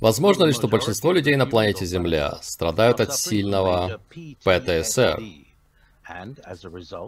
Возможно 0.00 0.44
ли, 0.44 0.52
что 0.52 0.68
большинство 0.68 1.12
людей 1.12 1.36
на 1.36 1.46
планете 1.46 1.84
Земля 1.84 2.38
страдают 2.42 3.00
от 3.00 3.14
сильного 3.14 4.00
ПТСР 4.44 5.20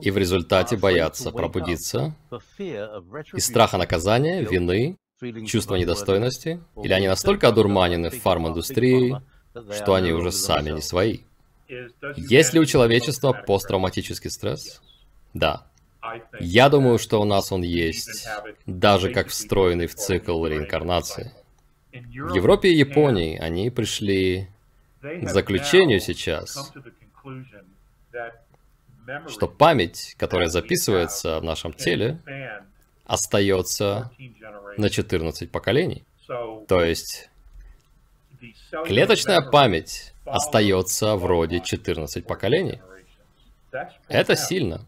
и 0.02 0.10
в 0.10 0.18
результате 0.18 0.76
боятся 0.76 1.30
пробудиться 1.30 2.14
из 2.58 3.46
страха 3.46 3.78
наказания, 3.78 4.42
вины, 4.42 4.96
чувства 5.46 5.76
недостойности? 5.76 6.60
Или 6.82 6.92
они 6.92 7.08
настолько 7.08 7.48
одурманены 7.48 8.10
фарм-индустрией, 8.10 9.16
что 9.74 9.94
они 9.94 10.12
уже 10.12 10.32
сами 10.32 10.70
не 10.70 10.82
свои? 10.82 11.20
Есть 12.16 12.52
ли 12.52 12.60
у 12.60 12.64
человечества 12.64 13.32
посттравматический 13.32 14.30
стресс? 14.30 14.82
Да. 15.32 15.66
Я 16.40 16.68
думаю, 16.68 16.98
что 16.98 17.20
у 17.20 17.24
нас 17.24 17.52
он 17.52 17.62
есть, 17.62 18.26
даже 18.66 19.12
как 19.12 19.28
встроенный 19.28 19.86
в 19.86 19.94
цикл 19.94 20.44
реинкарнации. 20.46 21.32
В 21.92 22.34
Европе 22.34 22.70
и 22.70 22.76
Японии 22.76 23.36
они 23.38 23.70
пришли 23.70 24.48
к 25.00 25.28
заключению 25.28 26.00
сейчас, 26.00 26.72
что 29.28 29.48
память, 29.48 30.14
которая 30.18 30.48
записывается 30.48 31.40
в 31.40 31.44
нашем 31.44 31.72
теле, 31.72 32.20
остается 33.06 34.10
на 34.76 34.88
14 34.88 35.50
поколений. 35.50 36.04
То 36.68 36.84
есть 36.84 37.28
клеточная 38.84 39.40
память 39.40 40.14
остается 40.24 41.16
вроде 41.16 41.60
14 41.60 42.24
поколений. 42.24 42.80
Это 44.08 44.36
сильно. 44.36 44.84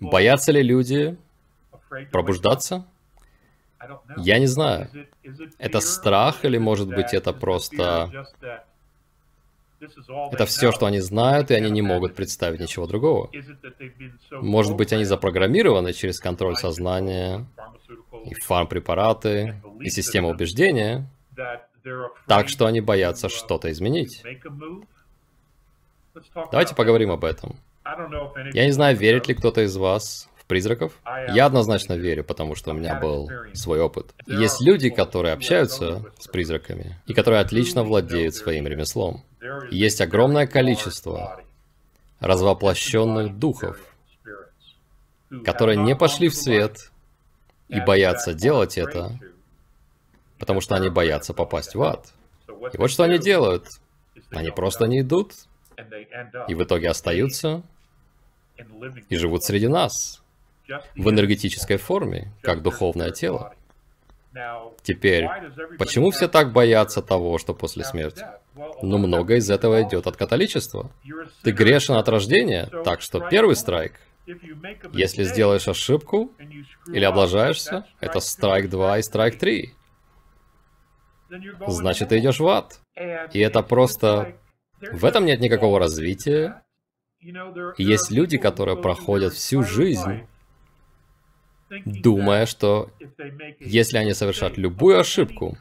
Боятся 0.00 0.52
ли 0.52 0.62
люди 0.62 1.16
пробуждаться? 2.12 2.84
Я 4.18 4.38
не 4.38 4.46
знаю. 4.46 4.88
Это 5.58 5.80
страх 5.80 6.44
или 6.44 6.58
может 6.58 6.88
быть 6.88 7.14
это 7.14 7.32
просто... 7.32 8.10
Это 10.32 10.44
все, 10.44 10.72
что 10.72 10.86
они 10.86 11.00
знают, 11.00 11.50
и 11.50 11.54
они 11.54 11.70
не 11.70 11.82
могут 11.82 12.14
представить 12.14 12.60
ничего 12.60 12.86
другого. 12.86 13.30
Может 14.30 14.76
быть, 14.76 14.92
они 14.92 15.04
запрограммированы 15.04 15.94
через 15.94 16.20
контроль 16.20 16.56
сознания, 16.56 17.46
и 18.24 18.34
фармпрепараты, 18.34 19.60
и 19.80 19.90
систему 19.90 20.28
убеждения, 20.28 21.08
так 22.26 22.48
что 22.48 22.66
они 22.66 22.80
боятся 22.80 23.28
что-то 23.28 23.70
изменить. 23.70 24.22
Давайте 26.50 26.74
поговорим 26.74 27.10
об 27.10 27.24
этом. 27.24 27.56
Я 28.52 28.66
не 28.66 28.72
знаю, 28.72 28.96
верит 28.96 29.28
ли 29.28 29.34
кто-то 29.34 29.62
из 29.62 29.76
вас 29.76 30.28
призраков. 30.50 30.92
Я 31.32 31.46
однозначно 31.46 31.92
верю, 31.92 32.24
потому 32.24 32.56
что 32.56 32.72
у 32.72 32.74
меня 32.74 32.98
был 32.98 33.30
свой 33.54 33.80
опыт. 33.80 34.12
Есть 34.26 34.60
люди, 34.60 34.90
которые 34.90 35.32
общаются 35.32 36.04
с 36.18 36.26
призраками, 36.26 36.96
и 37.06 37.14
которые 37.14 37.40
отлично 37.40 37.84
владеют 37.84 38.34
своим 38.34 38.66
ремеслом. 38.66 39.22
Есть 39.70 40.00
огромное 40.00 40.48
количество 40.48 41.40
развоплощенных 42.18 43.38
духов, 43.38 43.78
которые 45.44 45.76
не 45.76 45.94
пошли 45.94 46.28
в 46.28 46.34
свет 46.34 46.90
и 47.68 47.80
боятся 47.80 48.34
делать 48.34 48.76
это, 48.76 49.12
потому 50.40 50.60
что 50.60 50.74
они 50.74 50.88
боятся 50.88 51.32
попасть 51.32 51.76
в 51.76 51.82
ад. 51.82 52.12
И 52.72 52.76
вот 52.76 52.90
что 52.90 53.04
они 53.04 53.18
делают. 53.18 53.68
Они 54.30 54.50
просто 54.50 54.86
не 54.86 55.02
идут, 55.02 55.32
и 56.48 56.54
в 56.56 56.64
итоге 56.64 56.88
остаются 56.90 57.62
и 59.08 59.16
живут 59.16 59.44
среди 59.44 59.68
нас 59.68 60.19
в 60.96 61.10
энергетической 61.10 61.76
форме, 61.76 62.32
как 62.42 62.62
духовное 62.62 63.10
тело. 63.10 63.54
Теперь, 64.82 65.26
почему 65.78 66.10
все 66.10 66.28
так 66.28 66.52
боятся 66.52 67.02
того, 67.02 67.38
что 67.38 67.52
после 67.52 67.84
смерти? 67.84 68.24
Ну, 68.82 68.98
много 68.98 69.36
из 69.36 69.50
этого 69.50 69.82
идет 69.82 70.06
от 70.06 70.16
католичества. 70.16 70.90
Ты 71.42 71.50
грешен 71.50 71.94
от 71.96 72.08
рождения, 72.08 72.68
так 72.84 73.00
что 73.00 73.20
первый 73.28 73.56
страйк. 73.56 73.94
Если 74.92 75.24
сделаешь 75.24 75.66
ошибку 75.66 76.32
или 76.86 77.04
облажаешься, 77.04 77.86
это 78.00 78.20
страйк 78.20 78.68
2 78.68 78.98
и 78.98 79.02
страйк 79.02 79.38
3. 79.38 79.74
Значит, 81.66 82.10
ты 82.10 82.18
идешь 82.18 82.40
в 82.40 82.46
ад. 82.46 82.80
И 83.32 83.40
это 83.40 83.62
просто... 83.62 84.36
В 84.80 85.04
этом 85.04 85.24
нет 85.26 85.40
никакого 85.40 85.78
развития. 85.78 86.62
Есть 87.76 88.10
люди, 88.10 88.38
которые 88.38 88.80
проходят 88.80 89.34
всю 89.34 89.62
жизнь 89.62 90.26
думая, 91.84 92.46
что 92.46 92.90
если 93.60 93.98
они 93.98 94.14
совершат 94.14 94.56
любую 94.56 94.98
ошибку, 95.00 95.56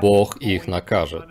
Бог 0.00 0.36
их 0.38 0.66
накажет. 0.66 1.24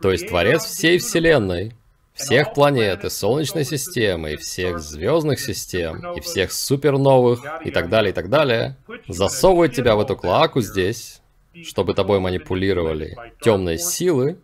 То 0.00 0.12
есть 0.12 0.28
Творец 0.28 0.64
всей 0.64 0.98
Вселенной, 0.98 1.72
всех 2.14 2.54
планет 2.54 3.04
и 3.04 3.10
Солнечной 3.10 3.64
системы, 3.64 4.32
и 4.32 4.36
всех 4.36 4.80
звездных 4.80 5.40
систем, 5.40 6.14
и 6.16 6.20
всех 6.20 6.52
суперновых, 6.52 7.44
и 7.64 7.70
так 7.70 7.88
далее, 7.88 8.10
и 8.10 8.14
так 8.14 8.28
далее, 8.28 8.76
засовывает 9.06 9.74
тебя 9.74 9.94
в 9.94 10.00
эту 10.00 10.16
клоаку 10.16 10.60
здесь, 10.60 11.20
чтобы 11.64 11.94
тобой 11.94 12.20
манипулировали 12.20 13.16
темные 13.40 13.78
силы, 13.78 14.38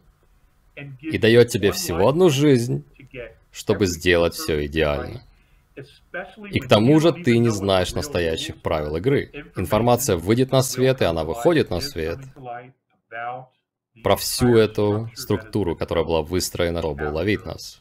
и 1.00 1.19
дает 1.19 1.48
тебе 1.48 1.70
всего 1.72 2.09
одну 2.09 2.28
жизнь, 2.31 2.84
чтобы 3.53 3.87
сделать 3.87 4.34
все 4.34 4.66
идеально. 4.66 5.22
И 6.50 6.60
к 6.60 6.68
тому 6.68 7.00
же 7.00 7.12
ты 7.12 7.38
не 7.38 7.48
знаешь 7.48 7.94
настоящих 7.94 8.62
правил 8.62 8.96
игры. 8.96 9.30
Информация 9.56 10.16
выйдет 10.16 10.52
на 10.52 10.62
свет, 10.62 11.02
и 11.02 11.04
она 11.04 11.24
выходит 11.24 11.70
на 11.70 11.80
свет. 11.80 12.18
Про 14.02 14.16
всю 14.16 14.56
эту 14.56 15.10
структуру, 15.14 15.76
которая 15.76 16.04
была 16.04 16.22
выстроена, 16.22 16.80
чтобы 16.80 17.08
уловить 17.08 17.44
нас. 17.44 17.80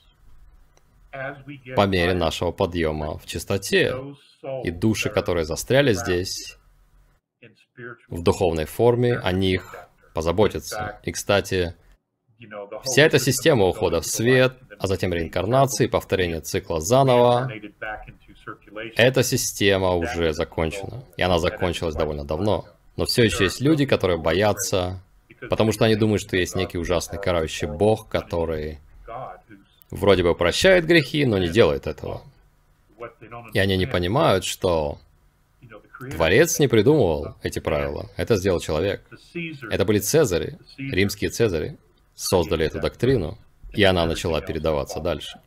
По 1.76 1.86
мере 1.86 2.14
нашего 2.14 2.52
подъема 2.52 3.18
в 3.18 3.26
чистоте. 3.26 3.96
И 4.64 4.72
души, 4.72 5.10
которые 5.10 5.46
застряли 5.46 5.94
здесь, 5.94 6.58
в 8.10 8.22
духовной 8.24 8.66
форме, 8.66 9.18
о 9.18 9.32
них 9.32 9.76
позаботятся. 10.14 11.00
И, 11.04 11.12
кстати, 11.12 11.76
Вся 12.84 13.04
эта 13.04 13.20
система 13.20 13.66
ухода 13.66 14.02
в 14.02 14.06
свет, 14.06 14.58
а 14.80 14.88
затем 14.88 15.14
реинкарнации, 15.14 15.88
повторения 15.88 16.42
цикла 16.42 16.82
заново, 16.82 17.52
эта 18.96 19.24
система 19.24 19.92
уже 19.92 20.34
закончена. 20.34 21.04
И 21.18 21.22
она 21.22 21.40
закончилась 21.40 21.96
довольно 21.96 22.26
давно. 22.26 22.66
Но 22.96 23.06
все 23.06 23.24
еще 23.24 23.46
есть 23.46 23.62
люди, 23.62 23.86
которые 23.86 24.18
боятся, 24.18 25.00
потому 25.50 25.72
что 25.72 25.86
они 25.86 25.96
думают, 25.96 26.22
что 26.22 26.38
есть 26.38 26.56
некий 26.56 26.78
ужасный 26.78 27.20
карающий 27.20 27.68
бог, 27.68 28.08
который 28.10 28.80
вроде 29.90 30.24
бы 30.24 30.36
прощает 30.36 30.86
грехи, 30.86 31.26
но 31.26 31.38
не 31.38 31.50
делает 31.50 31.88
этого. 31.88 32.22
И 33.54 33.60
они 33.60 33.78
не 33.78 33.86
понимают, 33.86 34.46
что 34.46 35.00
Творец 36.12 36.60
не 36.60 36.68
придумывал 36.68 37.36
эти 37.44 37.60
правила. 37.60 38.10
Это 38.18 38.36
сделал 38.36 38.60
человек. 38.60 39.02
Это 39.70 39.86
были 39.86 40.00
Цезари, 40.00 40.58
римские 40.78 41.30
Цезари 41.30 41.78
создали 42.16 42.66
эту 42.66 42.80
доктрину, 42.80 43.38
и 43.74 43.84
она 43.84 44.06
начала 44.06 44.42
передаваться 44.42 45.00
дальше. 45.00 45.40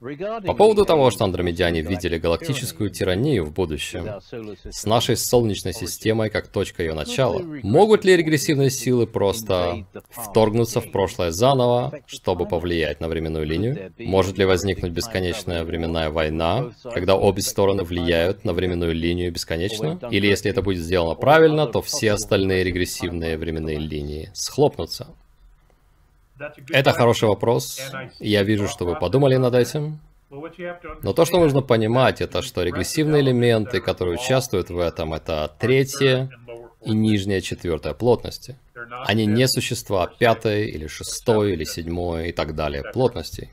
По 0.00 0.54
поводу 0.54 0.84
того, 0.84 1.10
что 1.10 1.24
андромедяне 1.24 1.80
видели 1.80 2.18
галактическую 2.18 2.88
тиранию 2.88 3.44
в 3.44 3.52
будущем, 3.52 4.20
с 4.70 4.84
нашей 4.84 5.16
Солнечной 5.16 5.72
системой 5.72 6.30
как 6.30 6.46
точка 6.46 6.84
ее 6.84 6.94
начала, 6.94 7.40
могут 7.64 8.04
ли 8.04 8.16
регрессивные 8.16 8.70
силы 8.70 9.08
просто 9.08 9.86
вторгнуться 10.08 10.80
в 10.80 10.92
прошлое 10.92 11.32
заново, 11.32 11.92
чтобы 12.06 12.46
повлиять 12.46 13.00
на 13.00 13.08
временную 13.08 13.44
линию? 13.44 13.92
Может 13.98 14.38
ли 14.38 14.44
возникнуть 14.44 14.92
бесконечная 14.92 15.64
временная 15.64 16.10
война, 16.10 16.70
когда 16.94 17.16
обе 17.16 17.42
стороны 17.42 17.82
влияют 17.82 18.44
на 18.44 18.52
временную 18.52 18.94
линию 18.94 19.32
бесконечно? 19.32 19.98
Или 20.12 20.28
если 20.28 20.48
это 20.48 20.62
будет 20.62 20.78
сделано 20.78 21.16
правильно, 21.16 21.66
то 21.66 21.82
все 21.82 22.12
остальные 22.12 22.62
регрессивные 22.62 23.36
временные 23.36 23.78
линии 23.78 24.30
схлопнутся? 24.32 25.08
Это 26.70 26.92
хороший 26.92 27.28
вопрос. 27.28 27.80
Я 28.18 28.42
вижу, 28.42 28.68
что 28.68 28.84
вы 28.84 28.96
подумали 28.96 29.36
над 29.36 29.54
этим. 29.54 30.00
Но 31.02 31.12
то, 31.12 31.24
что 31.24 31.38
нужно 31.38 31.62
понимать, 31.62 32.20
это 32.20 32.42
что 32.42 32.62
регрессивные 32.62 33.22
элементы, 33.22 33.80
которые 33.80 34.16
участвуют 34.16 34.68
в 34.68 34.78
этом, 34.78 35.14
это 35.14 35.50
третья 35.58 36.30
и 36.84 36.92
нижняя 36.92 37.40
четвертая 37.40 37.94
плотности. 37.94 38.56
Они 39.06 39.26
не 39.26 39.48
существа 39.48 40.06
пятой 40.06 40.68
или 40.68 40.86
шестой 40.86 41.52
или 41.52 41.64
седьмой 41.64 42.28
и 42.28 42.32
так 42.32 42.54
далее 42.54 42.84
плотностей. 42.92 43.50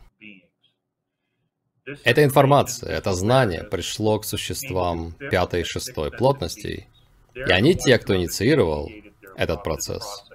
Эта 2.03 2.23
информация, 2.23 2.97
это 2.97 3.13
знание 3.13 3.63
пришло 3.63 4.19
к 4.19 4.25
существам 4.25 5.13
пятой 5.31 5.61
и 5.61 5.63
шестой 5.63 6.11
плотностей. 6.11 6.87
И 7.35 7.51
они 7.51 7.75
те, 7.75 7.97
кто 7.99 8.15
инициировал 8.15 8.89
этот 9.37 9.63
процесс. 9.63 10.25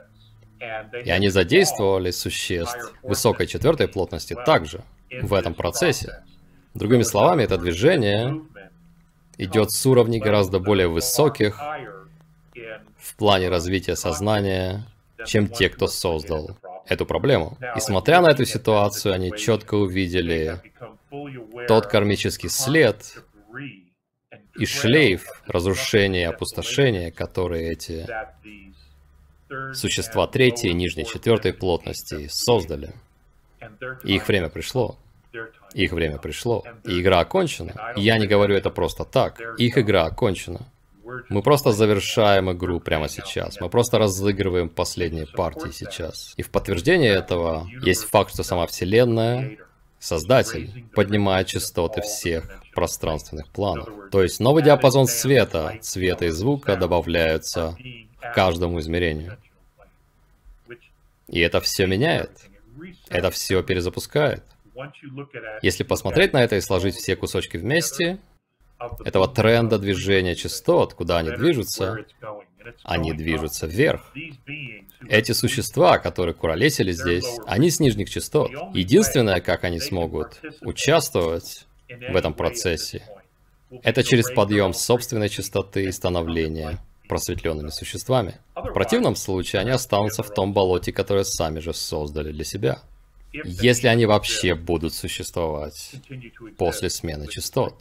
И 1.04 1.10
они 1.10 1.28
задействовали 1.28 2.10
существ 2.10 2.92
высокой 3.02 3.46
четвертой 3.46 3.88
плотности 3.88 4.36
также 4.46 4.82
в 5.22 5.32
этом 5.34 5.54
процессе. 5.54 6.22
Другими 6.74 7.02
словами, 7.02 7.42
это 7.44 7.56
движение 7.56 8.40
идет 9.38 9.70
с 9.70 9.86
уровней 9.86 10.20
гораздо 10.20 10.58
более 10.58 10.88
высоких 10.88 11.58
в 12.98 13.16
плане 13.16 13.48
развития 13.48 13.96
сознания, 13.96 14.86
чем 15.26 15.48
те, 15.48 15.70
кто 15.70 15.88
создал 15.88 16.58
эту 16.86 17.06
проблему. 17.06 17.56
И 17.76 17.80
смотря 17.80 18.20
на 18.20 18.28
эту 18.28 18.44
ситуацию, 18.44 19.14
они 19.14 19.32
четко 19.36 19.74
увидели 19.74 20.60
тот 21.66 21.86
кармический 21.86 22.50
след 22.50 23.22
и 24.58 24.66
шлейф 24.66 25.24
разрушения 25.46 26.22
и 26.22 26.24
опустошения, 26.24 27.10
которые 27.10 27.72
эти 27.72 28.06
существа 29.74 30.26
третьей, 30.26 30.72
нижней, 30.72 31.04
четвертой 31.04 31.52
плотности 31.52 32.28
создали. 32.28 32.92
Их 34.04 34.28
время 34.28 34.48
пришло. 34.48 34.96
Их 35.74 35.92
время 35.92 36.18
пришло. 36.18 36.64
И 36.84 37.00
игра 37.00 37.20
окончена. 37.20 37.92
Я 37.96 38.18
не 38.18 38.26
говорю 38.26 38.56
это 38.56 38.70
просто 38.70 39.04
так. 39.04 39.40
Их 39.58 39.78
игра 39.78 40.04
окончена. 40.04 40.60
Мы 41.28 41.42
просто 41.42 41.72
завершаем 41.72 42.52
игру 42.52 42.80
прямо 42.80 43.08
сейчас. 43.08 43.60
Мы 43.60 43.68
просто 43.68 43.98
разыгрываем 43.98 44.68
последние 44.68 45.26
партии 45.26 45.70
сейчас. 45.72 46.34
И 46.36 46.42
в 46.42 46.50
подтверждение 46.50 47.12
этого 47.12 47.68
есть 47.82 48.04
факт, 48.04 48.32
что 48.32 48.42
сама 48.42 48.66
Вселенная, 48.66 49.56
Создатель, 49.98 50.86
поднимает 50.94 51.46
частоты 51.48 52.00
всех 52.00 52.62
пространственных 52.74 53.48
планов. 53.48 53.88
То 54.10 54.22
есть 54.22 54.40
новый 54.40 54.62
диапазон 54.62 55.06
света, 55.06 55.74
цвета 55.82 56.24
и 56.24 56.30
звука 56.30 56.76
добавляются 56.76 57.76
к 58.20 58.34
каждому 58.34 58.80
измерению. 58.80 59.36
И 61.28 61.40
это 61.40 61.60
все 61.60 61.86
меняет. 61.86 62.30
Это 63.08 63.30
все 63.30 63.62
перезапускает. 63.62 64.42
Если 65.62 65.84
посмотреть 65.84 66.32
на 66.32 66.42
это 66.42 66.56
и 66.56 66.60
сложить 66.60 66.94
все 66.94 67.16
кусочки 67.16 67.56
вместе, 67.56 68.18
этого 69.04 69.28
тренда 69.28 69.78
движения 69.78 70.34
частот, 70.34 70.94
куда 70.94 71.18
они 71.18 71.30
движутся, 71.30 72.04
они 72.82 73.12
движутся 73.12 73.66
вверх. 73.66 74.12
Эти 75.08 75.32
существа, 75.32 75.98
которые 75.98 76.34
куролесили 76.34 76.92
здесь, 76.92 77.26
они 77.46 77.70
с 77.70 77.80
нижних 77.80 78.08
частот. 78.08 78.50
Единственное, 78.74 79.40
как 79.40 79.64
они 79.64 79.80
смогут 79.80 80.40
участвовать 80.62 81.66
в 81.88 82.16
этом 82.16 82.32
процессе, 82.32 83.02
это 83.82 84.02
через 84.02 84.30
подъем 84.30 84.72
собственной 84.72 85.28
частоты 85.28 85.84
и 85.84 85.92
становления 85.92 86.78
просветленными 87.10 87.70
существами. 87.70 88.36
В 88.54 88.72
противном 88.72 89.16
случае 89.16 89.60
они 89.60 89.70
останутся 89.70 90.22
в 90.22 90.32
том 90.32 90.52
болоте, 90.52 90.92
которое 90.92 91.24
сами 91.24 91.58
же 91.58 91.74
создали 91.74 92.30
для 92.30 92.44
себя. 92.44 92.78
Если 93.32 93.88
они 93.88 94.06
вообще 94.06 94.54
будут 94.54 94.94
существовать 94.94 95.92
после 96.56 96.88
смены 96.88 97.26
частот. 97.26 97.74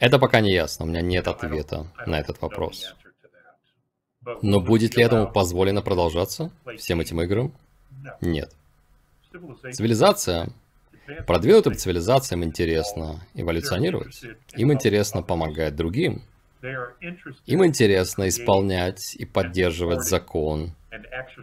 Это 0.00 0.18
пока 0.18 0.40
не 0.40 0.52
ясно, 0.52 0.86
у 0.86 0.88
меня 0.88 1.02
нет 1.02 1.28
ответа 1.28 1.86
на 2.06 2.18
этот 2.18 2.40
вопрос. 2.40 2.94
Но 4.40 4.60
будет 4.60 4.96
ли 4.96 5.02
этому 5.02 5.30
позволено 5.30 5.82
продолжаться, 5.82 6.50
всем 6.78 7.00
этим 7.00 7.20
играм? 7.20 7.52
Нет. 8.22 8.50
Цивилизация, 9.72 10.48
продвинутым 11.26 11.74
цивилизациям 11.74 12.44
интересно 12.44 13.20
эволюционировать. 13.34 14.22
Им 14.56 14.72
интересно 14.72 15.22
помогать 15.22 15.76
другим. 15.76 16.22
Им 16.62 17.64
интересно 17.64 18.28
исполнять 18.28 19.14
и 19.14 19.24
поддерживать 19.24 20.02
закон 20.02 20.74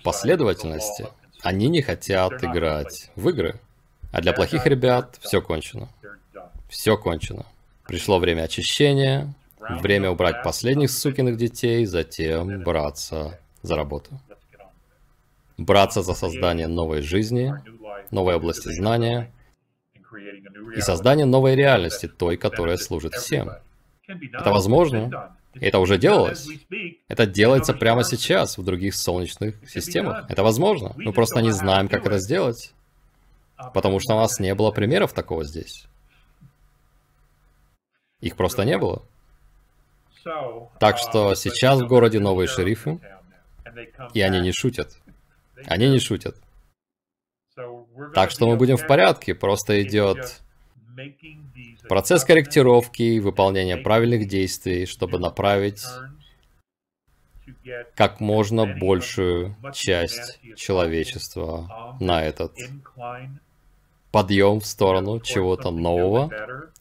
последовательности. 0.04 1.08
Они 1.42 1.68
не 1.68 1.82
хотят 1.82 2.44
играть 2.44 3.12
в 3.16 3.30
игры. 3.30 3.60
А 4.12 4.22
для 4.22 4.34
плохих 4.34 4.66
ребят 4.66 5.18
все 5.22 5.42
кончено. 5.42 5.90
Все 6.70 6.98
кончено. 6.98 7.46
Пришло 7.88 8.20
время 8.20 8.44
очищения, 8.44 9.34
время 9.60 10.10
убрать 10.10 10.44
последних 10.44 10.92
сукиных 10.92 11.38
детей, 11.38 11.86
затем 11.86 12.64
браться 12.64 13.40
за 13.62 13.76
работу. 13.76 14.12
Браться 15.58 16.04
за 16.04 16.14
создание 16.14 16.68
новой 16.68 17.02
жизни, 17.02 17.54
новой 18.12 18.36
области 18.36 18.70
знания 18.70 19.32
и 20.76 20.82
создание 20.82 21.26
новой 21.26 21.56
реальности, 21.56 22.08
той, 22.08 22.38
которая 22.38 22.78
служит 22.78 23.14
всем. 23.14 23.50
Это 24.08 24.50
возможно. 24.50 25.36
Это 25.60 25.80
уже 25.80 25.98
делалось. 25.98 26.48
Это 27.08 27.26
делается 27.26 27.74
прямо 27.74 28.04
сейчас 28.04 28.58
в 28.58 28.64
других 28.64 28.96
солнечных 28.96 29.56
системах. 29.70 30.30
Это 30.30 30.44
возможно. 30.44 30.94
Мы 30.98 31.14
просто 31.14 31.42
не 31.42 31.52
знаем, 31.52 31.90
как 31.90 32.06
это 32.06 32.20
сделать. 32.20 32.74
Потому 33.74 34.00
что 34.00 34.14
у 34.14 34.18
нас 34.18 34.40
не 34.40 34.54
было 34.54 34.72
примеров 34.72 35.14
такого 35.14 35.44
здесь. 35.44 35.86
Их 38.20 38.36
просто 38.36 38.64
не 38.66 38.78
было. 38.78 39.04
Так 40.80 40.98
что 40.98 41.36
сейчас 41.36 41.82
в 41.82 41.88
городе 41.88 42.20
новые 42.20 42.48
шерифы, 42.48 43.00
и 44.14 44.22
они 44.22 44.42
не 44.42 44.52
шутят. 44.52 44.98
Они 45.66 45.90
не 45.90 46.00
шутят. 46.00 46.36
Так 48.14 48.30
что 48.30 48.48
мы 48.48 48.58
будем 48.58 48.78
в 48.78 48.86
порядке, 48.86 49.34
просто 49.34 49.82
идет 49.82 50.42
Процесс 51.88 52.24
корректировки 52.24 53.02
и 53.02 53.20
выполнения 53.20 53.78
правильных 53.78 54.28
действий, 54.28 54.86
чтобы 54.86 55.20
направить 55.20 55.84
как 57.96 58.20
можно 58.20 58.66
большую 58.66 59.56
часть 59.74 60.40
человечества 60.56 61.98
на 62.00 62.24
этот 62.24 62.54
подъем 64.12 64.60
в 64.60 64.66
сторону 64.66 65.20
чего-то 65.20 65.72
нового 65.72 66.32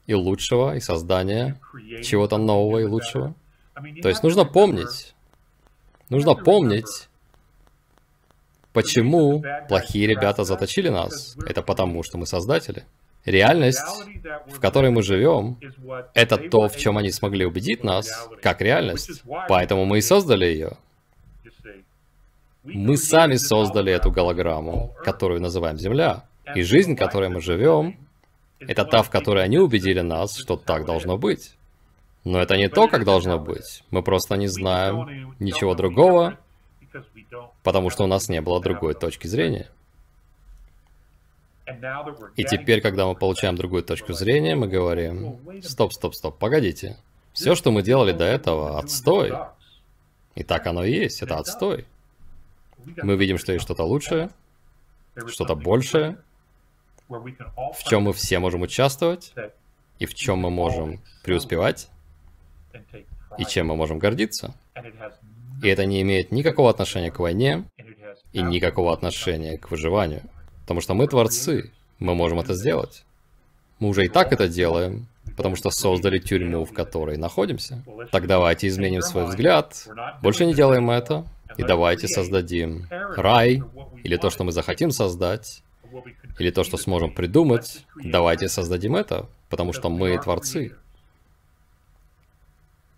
и 0.05 0.13
лучшего, 0.13 0.75
и 0.75 0.79
создания 0.79 1.59
чего-то 2.03 2.37
нового 2.37 2.79
и 2.79 2.85
лучшего. 2.85 3.35
То 4.01 4.09
есть 4.09 4.23
нужно 4.23 4.45
помнить, 4.45 5.13
нужно 6.09 6.33
помнить, 6.33 7.09
почему 8.73 9.43
плохие 9.67 10.07
ребята 10.07 10.43
заточили 10.43 10.89
нас. 10.89 11.37
Это 11.45 11.61
потому, 11.61 12.03
что 12.03 12.17
мы 12.17 12.25
создатели. 12.25 12.85
Реальность, 13.27 13.83
в 14.47 14.61
которой 14.61 14.89
мы 14.89 15.03
живем, 15.03 15.57
это 16.13 16.37
то, 16.37 16.69
в 16.69 16.77
чем 16.77 16.97
они 16.97 17.11
смогли 17.11 17.45
убедить 17.45 17.83
нас, 17.83 18.29
как 18.41 18.61
реальность. 18.61 19.21
Поэтому 19.49 19.83
мы 19.83 19.97
и 19.97 20.01
создали 20.01 20.45
ее. 20.45 20.77
Мы 22.63 22.95
сами 22.95 23.35
создали 23.35 23.91
эту 23.91 24.11
голограмму, 24.11 24.95
которую 25.03 25.41
называем 25.41 25.77
Земля. 25.77 26.23
И 26.55 26.61
жизнь, 26.61 26.95
в 26.95 26.97
которой 26.97 27.27
мы 27.27 27.41
живем, 27.41 27.97
это 28.59 28.85
та, 28.85 29.03
в 29.03 29.09
которой 29.09 29.43
они 29.43 29.59
убедили 29.59 29.99
нас, 29.99 30.37
что 30.37 30.55
так 30.55 30.85
должно 30.85 31.17
быть. 31.17 31.53
Но 32.23 32.39
это 32.39 32.55
не 32.55 32.69
то, 32.69 32.87
как 32.87 33.03
должно 33.03 33.39
быть. 33.39 33.83
Мы 33.91 34.03
просто 34.03 34.37
не 34.37 34.47
знаем 34.47 35.35
ничего 35.39 35.75
другого, 35.75 36.37
потому 37.61 37.89
что 37.89 38.05
у 38.05 38.07
нас 38.07 38.29
не 38.29 38.39
было 38.39 38.61
другой 38.61 38.93
точки 38.93 39.27
зрения. 39.27 39.67
И 42.35 42.43
теперь, 42.43 42.81
когда 42.81 43.05
мы 43.05 43.15
получаем 43.15 43.55
другую 43.55 43.83
точку 43.83 44.13
зрения, 44.13 44.55
мы 44.55 44.67
говорим, 44.67 45.61
стоп, 45.61 45.93
стоп, 45.93 46.15
стоп, 46.15 46.37
погодите. 46.37 46.97
Все, 47.33 47.55
что 47.55 47.71
мы 47.71 47.83
делали 47.83 48.13
до 48.13 48.23
этого, 48.23 48.79
отстой. 48.79 49.33
И 50.35 50.43
так 50.43 50.65
оно 50.67 50.83
и 50.83 50.91
есть, 50.91 51.21
это 51.21 51.37
отстой. 51.37 51.85
Мы 53.03 53.15
видим, 53.15 53.37
что 53.37 53.51
есть 53.51 53.65
что-то 53.65 53.83
лучшее, 53.83 54.29
что-то 55.27 55.55
большее, 55.55 56.17
в 57.09 57.83
чем 57.87 58.03
мы 58.03 58.13
все 58.13 58.39
можем 58.39 58.61
участвовать, 58.61 59.33
и 59.99 60.05
в 60.05 60.13
чем 60.13 60.39
мы 60.39 60.49
можем 60.49 61.01
преуспевать, 61.23 61.89
и 63.37 63.45
чем 63.45 63.67
мы 63.67 63.75
можем 63.75 63.99
гордиться. 63.99 64.53
И 65.63 65.67
это 65.67 65.85
не 65.85 66.01
имеет 66.01 66.31
никакого 66.31 66.69
отношения 66.69 67.11
к 67.11 67.19
войне 67.19 67.65
и 68.31 68.41
никакого 68.41 68.93
отношения 68.93 69.57
к 69.57 69.71
выживанию. 69.71 70.23
Потому 70.67 70.81
что 70.81 70.95
мы 70.95 71.07
творцы, 71.07 71.71
мы 71.97 72.13
можем 72.13 72.41
это 72.41 72.53
сделать. 72.53 73.05
Мы 73.79 73.87
уже 73.87 74.03
и 74.03 74.09
так 74.09 74.33
это 74.33 74.49
делаем, 74.49 75.07
потому 75.37 75.55
что 75.55 75.71
создали 75.71 76.19
тюрьму, 76.19 76.65
в 76.65 76.73
которой 76.73 77.15
находимся. 77.15 77.81
Так 78.11 78.27
давайте 78.27 78.67
изменим 78.67 79.01
свой 79.01 79.27
взгляд, 79.27 79.87
больше 80.21 80.45
не 80.45 80.53
делаем 80.53 80.91
это, 80.91 81.25
и 81.55 81.63
давайте 81.63 82.09
создадим 82.09 82.85
рай, 83.15 83.63
или 84.03 84.17
то, 84.17 84.29
что 84.29 84.43
мы 84.43 84.51
захотим 84.51 84.91
создать, 84.91 85.63
или 86.37 86.51
то, 86.51 86.65
что 86.65 86.75
сможем 86.75 87.13
придумать, 87.13 87.85
давайте 87.95 88.49
создадим 88.49 88.97
это, 88.97 89.29
потому 89.47 89.71
что 89.71 89.89
мы 89.89 90.17
творцы. 90.21 90.75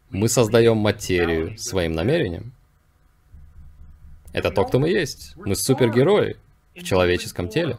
Мы 0.09 0.27
создаем 0.27 0.77
материю 0.77 1.55
своим 1.59 1.91
намерением. 1.91 2.51
Это 4.33 4.49
то, 4.49 4.65
кто 4.65 4.79
мы 4.79 4.89
есть. 4.89 5.33
Мы 5.35 5.55
супергерои 5.55 6.35
в 6.79 6.83
человеческом 6.83 7.50
теле. 7.50 7.77